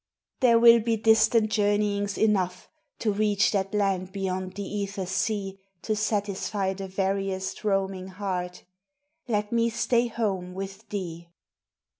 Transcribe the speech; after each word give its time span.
THERE 0.39 0.57
will 0.57 0.79
be 0.79 0.97
distant 0.97 1.51
journeyings 1.51 2.17
enough 2.17 2.71
To 3.01 3.13
reach 3.13 3.51
that 3.51 3.71
Land 3.71 4.11
beyond 4.11 4.55
the 4.55 4.63
ether's 4.63 5.11
sea, 5.11 5.59
To 5.83 5.95
satisfy 5.95 6.73
the 6.73 6.87
veriest 6.87 7.63
roaming 7.63 8.07
heart, 8.07 8.63
Let 9.27 9.51
me 9.51 9.69
stay 9.69 10.07
home 10.07 10.55
with 10.55 10.89
thee! 10.89 11.29